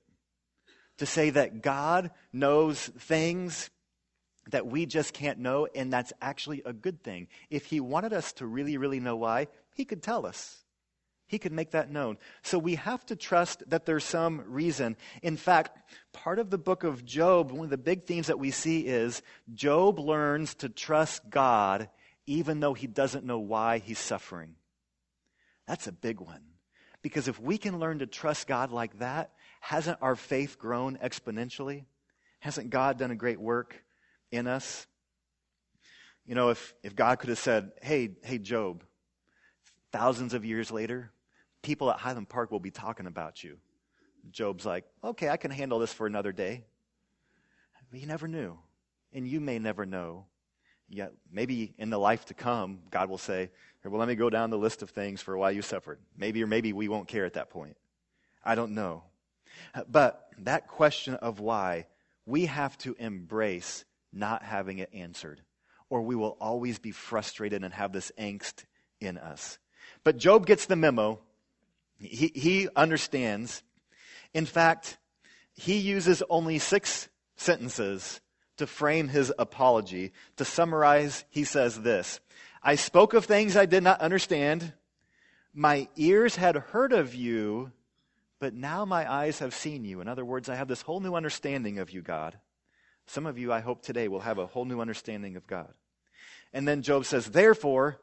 [0.97, 3.69] To say that God knows things
[4.49, 7.27] that we just can't know, and that's actually a good thing.
[7.49, 10.63] If He wanted us to really, really know why, He could tell us.
[11.25, 12.17] He could make that known.
[12.43, 14.97] So we have to trust that there's some reason.
[15.21, 15.79] In fact,
[16.11, 19.21] part of the book of Job, one of the big themes that we see is
[19.53, 21.89] Job learns to trust God
[22.25, 24.55] even though he doesn't know why he's suffering.
[25.67, 26.41] That's a big one.
[27.01, 31.85] Because if we can learn to trust God like that, hasn't our faith grown exponentially?
[32.39, 33.82] Hasn't God done a great work
[34.33, 34.87] in us?
[36.25, 38.83] You know, if, if God could have said, hey, hey, Job,
[39.91, 41.11] thousands of years later,
[41.61, 43.57] people at Highland Park will be talking about you.
[44.31, 46.63] Job's like, okay, I can handle this for another day.
[47.91, 48.57] But he never knew.
[49.13, 50.25] And you may never know.
[50.89, 53.51] Yet maybe in the life to come, God will say,
[53.83, 55.99] well, let me go down the list of things for why you suffered.
[56.17, 57.75] Maybe or maybe we won't care at that point.
[58.43, 59.03] I don't know.
[59.89, 61.87] But that question of why,
[62.25, 65.41] we have to embrace not having it answered,
[65.89, 68.65] or we will always be frustrated and have this angst
[68.99, 69.57] in us.
[70.03, 71.19] But Job gets the memo.
[71.99, 73.63] He, he understands.
[74.33, 74.97] In fact,
[75.53, 78.21] he uses only six sentences
[78.57, 80.11] to frame his apology.
[80.37, 82.19] To summarize, he says this
[82.61, 84.73] I spoke of things I did not understand.
[85.53, 87.71] My ears had heard of you,
[88.39, 90.01] but now my eyes have seen you.
[90.01, 92.37] In other words, I have this whole new understanding of you, God.
[93.05, 95.73] Some of you, I hope today, will have a whole new understanding of God.
[96.53, 97.99] And then Job says, Therefore,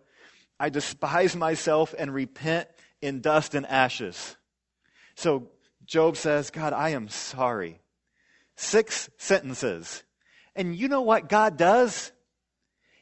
[0.59, 2.69] I despise myself and repent
[3.01, 4.37] in dust and ashes.
[5.15, 5.49] So
[5.87, 7.81] Job says, God, I am sorry.
[8.57, 10.03] Six sentences.
[10.55, 12.13] And you know what God does?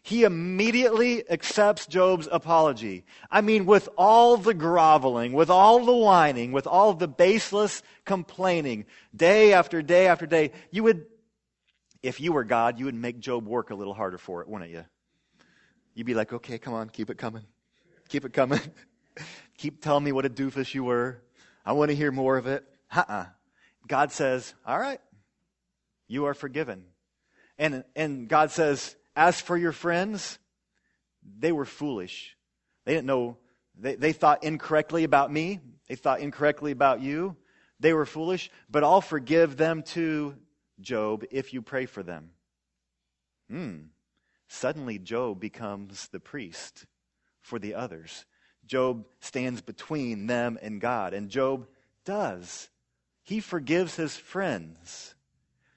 [0.03, 3.05] He immediately accepts Job's apology.
[3.31, 8.87] I mean, with all the groveling, with all the whining, with all the baseless complaining,
[9.15, 11.05] day after day after day, you would,
[12.03, 14.71] if you were God, you would make Job work a little harder for it, wouldn't
[14.71, 14.85] you?
[15.95, 17.45] You'd be like, okay, come on, keep it coming.
[18.09, 18.61] Keep it coming.
[19.59, 21.23] keep telling me what a doofus you were.
[21.65, 22.65] I want to hear more of it.
[22.95, 23.27] Uh-uh.
[23.87, 25.01] God says, all right,
[26.07, 26.85] you are forgiven.
[27.59, 30.39] And, and God says, as for your friends,
[31.39, 32.37] they were foolish.
[32.85, 33.39] They didn't know,
[33.77, 35.61] they, they thought incorrectly about me.
[35.89, 37.37] They thought incorrectly about you.
[37.81, 40.37] They were foolish, but I'll forgive them too,
[40.81, 42.31] Job, if you pray for them.
[43.51, 43.79] Hmm.
[44.49, 46.87] Suddenly, Job becomes the priest
[47.41, 48.25] for the others.
[48.67, 51.67] Job stands between them and God, and Job
[52.05, 52.69] does.
[53.25, 55.15] He forgives his friends.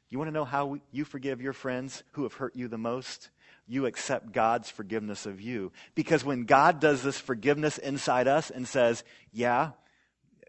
[0.10, 3.30] You want to know how you forgive your friends who have hurt you the most?
[3.68, 5.72] You accept God's forgiveness of you.
[5.96, 9.72] Because when God does this forgiveness inside us and says, Yeah,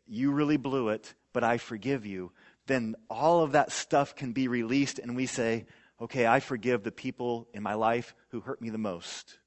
[0.06, 2.32] you really blew it, but I forgive you,
[2.66, 5.66] then all of that stuff can be released, and we say,
[6.00, 9.38] okay, I forgive the people in my life who hurt me the most.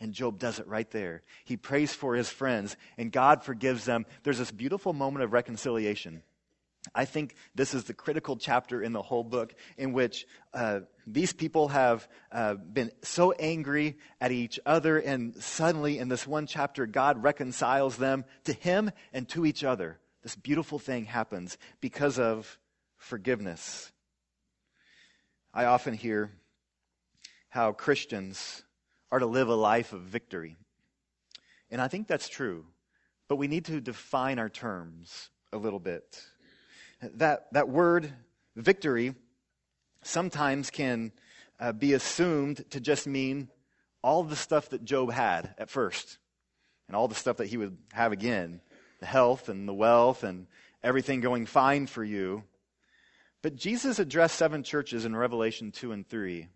[0.00, 1.22] And Job does it right there.
[1.44, 4.04] He prays for his friends, and God forgives them.
[4.22, 6.22] There's this beautiful moment of reconciliation.
[6.94, 11.32] I think this is the critical chapter in the whole book in which uh, these
[11.32, 16.86] people have uh, been so angry at each other, and suddenly in this one chapter,
[16.86, 20.00] God reconciles them to Him and to each other.
[20.24, 22.58] This beautiful thing happens because of
[23.02, 23.90] forgiveness.
[25.52, 26.30] I often hear
[27.48, 28.62] how Christians
[29.10, 30.56] are to live a life of victory.
[31.70, 32.64] And I think that's true,
[33.28, 36.22] but we need to define our terms a little bit.
[37.02, 38.12] That, that word,
[38.56, 39.14] victory,
[40.02, 41.12] sometimes can
[41.58, 43.48] uh, be assumed to just mean
[44.02, 46.18] all the stuff that Job had at first,
[46.86, 48.60] and all the stuff that he would have again
[49.00, 50.46] the health and the wealth and
[50.82, 52.44] everything going fine for you.
[53.42, 56.48] But Jesus addressed seven churches in Revelation 2 and 3.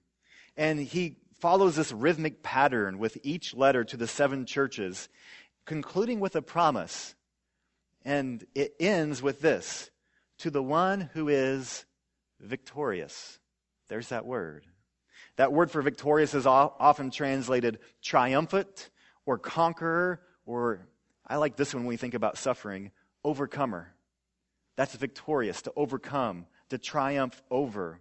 [0.56, 5.08] And he follows this rhythmic pattern with each letter to the seven churches,
[5.66, 7.14] concluding with a promise.
[8.04, 9.90] And it ends with this
[10.38, 11.84] to the one who is
[12.40, 13.40] victorious.
[13.88, 14.64] There's that word.
[15.36, 18.90] That word for victorious is often translated triumphant
[19.26, 20.86] or conqueror, or
[21.26, 22.92] I like this one when we think about suffering,
[23.24, 23.92] overcomer.
[24.76, 28.00] That's victorious, to overcome, to triumph over.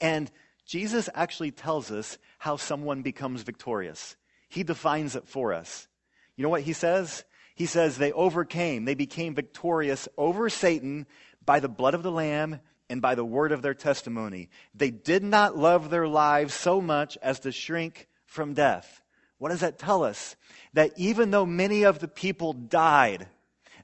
[0.00, 0.30] And
[0.66, 4.16] Jesus actually tells us how someone becomes victorious.
[4.48, 5.88] He defines it for us.
[6.36, 7.24] You know what he says?
[7.54, 11.06] He says they overcame, they became victorious over Satan
[11.44, 12.60] by the blood of the Lamb
[12.90, 14.50] and by the word of their testimony.
[14.74, 19.02] They did not love their lives so much as to shrink from death.
[19.38, 20.36] What does that tell us?
[20.74, 23.28] That even though many of the people died,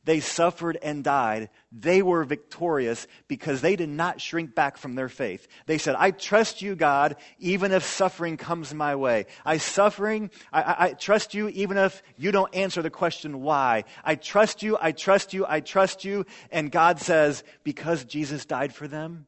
[0.04, 5.08] they suffered and died, they were victorious because they did not shrink back from their
[5.08, 5.46] faith.
[5.66, 9.26] They said, I trust you, God, even if suffering comes my way.
[9.44, 13.84] I suffering, I, I, I trust you even if you don't answer the question why.
[14.02, 16.26] I trust you, I trust you, I trust you.
[16.50, 19.26] And God says, because Jesus died for them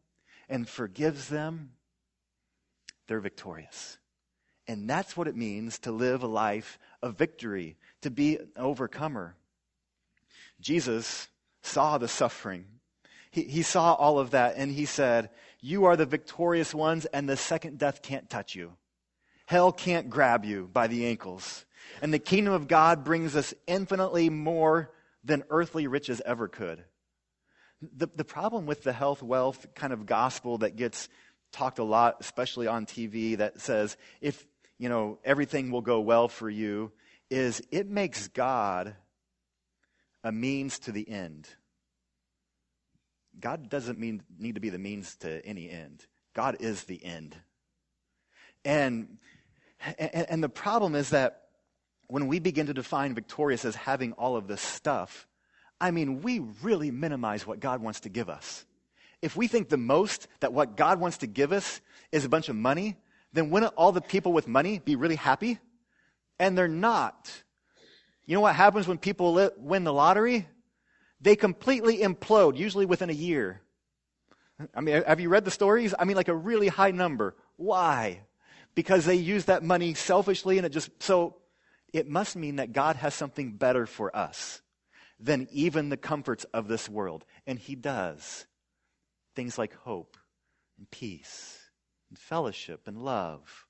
[0.49, 1.71] and forgives them,
[3.07, 3.99] they're victorious.
[4.67, 9.37] And that's what it means to live a life of victory, to be an overcomer.
[10.65, 11.29] Jesus
[11.63, 12.65] saw the suffering.
[13.31, 15.29] He, he saw all of that and he said,
[15.61, 18.73] You are the victorious ones, and the second death can't touch you.
[19.45, 21.67] Hell can't grab you by the ankles.
[22.01, 24.91] And the kingdom of God brings us infinitely more
[25.23, 26.83] than earthly riches ever could.
[27.83, 31.11] The, the problem with the health, wealth kind of gospel that gets
[31.53, 34.47] talked a lot, especially on TV, that says if
[34.79, 36.91] you know everything will go well for you,
[37.31, 38.97] is it makes God
[40.25, 41.49] a means to the end.
[43.39, 46.07] God doesn't mean, need to be the means to any end.
[46.35, 47.37] God is the end.
[48.65, 49.19] And,
[49.99, 51.43] and, and the problem is that
[52.07, 55.27] when we begin to define victorious as having all of this stuff,
[55.81, 58.65] I mean, we really minimize what God wants to give us.
[59.21, 61.81] If we think the most that what God wants to give us
[62.13, 62.97] is a bunch of money,
[63.33, 65.59] then wouldn't all the people with money be really happy?
[66.39, 67.31] And they're not.
[68.27, 70.49] You know what happens when people win the lottery?
[71.21, 73.61] They completely implode, usually within a year.
[74.75, 75.95] I mean, have you read the stories?
[75.99, 77.35] I mean, like a really high number.
[77.57, 78.21] Why?
[78.75, 81.37] Because they use that money selfishly and it just, so
[81.93, 84.61] it must mean that God has something better for us
[85.21, 87.25] than even the comforts of this world.
[87.47, 88.47] And He does.
[89.35, 90.17] Things like hope
[90.79, 91.59] and peace
[92.09, 93.67] and fellowship and love.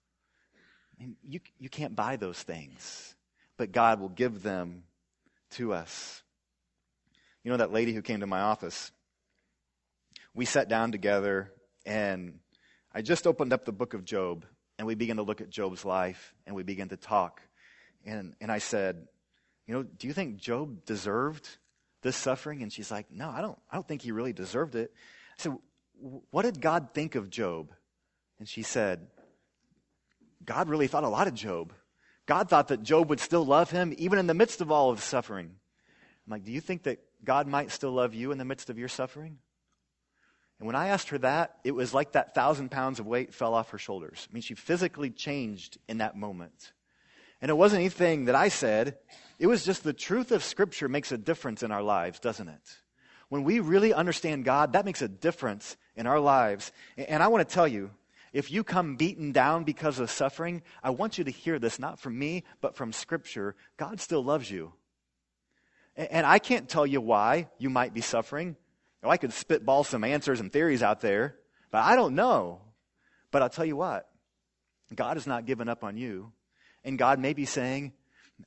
[0.98, 3.13] I mean, you, you can't buy those things
[3.56, 4.84] but God will give them
[5.52, 6.22] to us.
[7.42, 8.90] You know that lady who came to my office?
[10.34, 11.52] We sat down together
[11.86, 12.38] and
[12.92, 14.46] I just opened up the book of Job
[14.78, 17.40] and we began to look at Job's life and we began to talk.
[18.04, 19.06] And, and I said,
[19.66, 21.48] You know, do you think Job deserved
[22.02, 22.62] this suffering?
[22.62, 24.92] And she's like, No, I don't, I don't think he really deserved it.
[25.38, 25.56] I said,
[26.30, 27.70] What did God think of Job?
[28.38, 29.06] And she said,
[30.44, 31.72] God really thought a lot of Job.
[32.26, 34.96] God thought that Job would still love him even in the midst of all of
[34.96, 35.46] the suffering.
[36.26, 38.78] I'm like, do you think that God might still love you in the midst of
[38.78, 39.38] your suffering?
[40.58, 43.54] And when I asked her that, it was like that thousand pounds of weight fell
[43.54, 44.26] off her shoulders.
[44.30, 46.72] I mean, she physically changed in that moment.
[47.42, 48.96] And it wasn't anything that I said,
[49.38, 52.78] it was just the truth of Scripture makes a difference in our lives, doesn't it?
[53.28, 56.72] When we really understand God, that makes a difference in our lives.
[56.96, 57.90] And I want to tell you,
[58.34, 62.00] if you come beaten down because of suffering, I want you to hear this not
[62.00, 63.54] from me, but from Scripture.
[63.76, 64.72] God still loves you.
[65.96, 68.56] And I can't tell you why you might be suffering.
[69.04, 71.36] I could spitball some answers and theories out there,
[71.70, 72.60] but I don't know.
[73.30, 74.08] But I'll tell you what
[74.92, 76.32] God has not given up on you.
[76.82, 77.92] And God may be saying,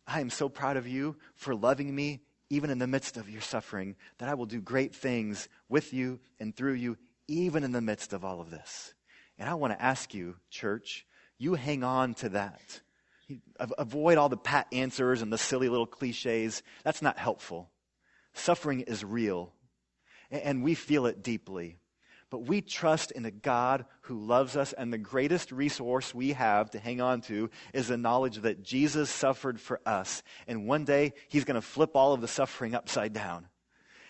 [0.06, 3.42] I am so proud of you for loving me even in the midst of your
[3.42, 7.82] suffering, that I will do great things with you and through you, even in the
[7.82, 8.94] midst of all of this.
[9.40, 11.06] And I want to ask you, church,
[11.38, 12.82] you hang on to that.
[13.78, 16.64] Avoid all the pat answers and the silly little cliches.
[16.84, 17.70] That's not helpful.
[18.34, 19.52] Suffering is real,
[20.32, 21.78] and we feel it deeply.
[22.30, 26.72] But we trust in a God who loves us, and the greatest resource we have
[26.72, 30.24] to hang on to is the knowledge that Jesus suffered for us.
[30.46, 33.48] And one day, He's going to flip all of the suffering upside down.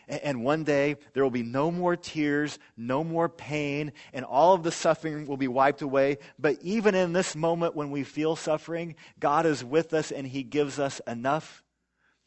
[0.08, 4.64] And one day, there will be no more tears, no more pain, and all of
[4.64, 6.20] the suffering will be wiped away.
[6.40, 10.44] But even in this moment when we feel suffering, God is with us and He
[10.44, 11.64] gives us enough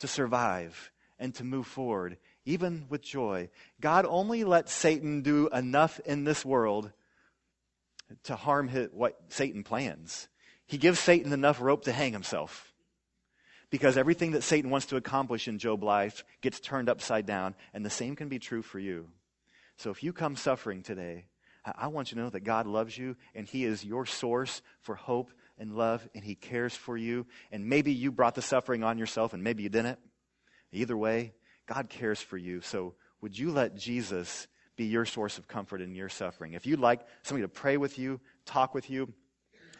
[0.01, 3.49] to survive and to move forward, even with joy.
[3.81, 6.93] God only lets Satan do enough in this world
[8.25, 10.29] to harm his, what Satan plans.
[10.67, 12.70] He gives Satan enough rope to hang himself
[13.71, 17.85] because everything that Satan wants to accomplish in Job's life gets turned upside down, and
[17.85, 19.09] the same can be true for you.
[19.77, 21.27] So if you come suffering today,
[21.65, 24.95] I want you to know that God loves you, and He is your source for
[24.95, 27.27] hope and love, and He cares for you.
[27.53, 29.99] And maybe you brought the suffering on yourself, and maybe you didn't.
[30.73, 31.35] Either way,
[31.67, 32.61] God cares for you.
[32.61, 34.49] So would you let Jesus
[34.81, 36.55] be your source of comfort in your suffering.
[36.55, 39.13] If you'd like somebody to pray with you, talk with you,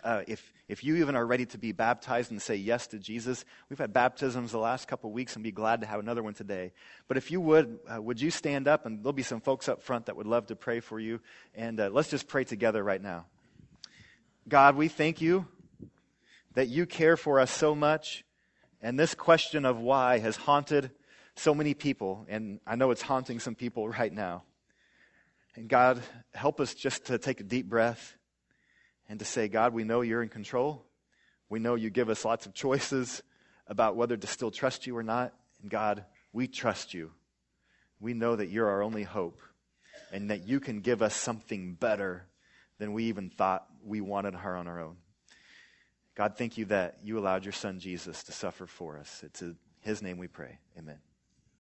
[0.05, 3.45] uh, if, if you even are ready to be baptized and say yes to Jesus,
[3.69, 6.73] we've had baptisms the last couple weeks and be glad to have another one today.
[7.09, 8.87] But if you would, uh, would you stand up?
[8.87, 11.21] And there'll be some folks up front that would love to pray for you.
[11.55, 13.27] And uh, let's just pray together right now.
[14.49, 15.47] God, we thank you
[16.55, 18.25] that you care for us so much.
[18.83, 20.91] And this question of why has haunted
[21.35, 22.27] so many people.
[22.29, 24.45] And I know it's haunting some people right now.
[25.57, 26.01] And God,
[26.33, 28.17] help us just to take a deep breath
[29.11, 30.87] and to say, God, we know you're in control.
[31.49, 33.25] We know you give us lots of choices
[33.67, 35.35] about whether to still trust you or not.
[35.61, 37.11] And God, we trust you.
[37.99, 39.41] We know that you're our only hope
[40.13, 42.25] and that you can give us something better
[42.79, 44.97] than we even thought we wanted her on our own.
[46.15, 49.23] God, thank you that you allowed your son Jesus to suffer for us.
[49.25, 50.59] It's in his name we pray.
[50.79, 51.10] Amen.